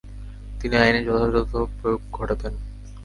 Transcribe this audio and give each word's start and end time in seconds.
তিনি 0.59 0.75
আইনের 0.77 1.03
যথাযথ 1.07 1.51
প্রয়োগ 1.77 2.01
ঘটাতেন। 2.11 2.53